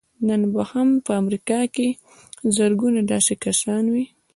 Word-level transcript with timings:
نن 0.27 0.41
به 0.53 0.63
هم 0.71 0.87
په 1.05 1.11
امريکا 1.21 1.59
کې 1.75 1.87
زرګونه 2.57 2.99
داسې 3.11 3.33
کسان 3.45 3.83
وي. 3.93 4.05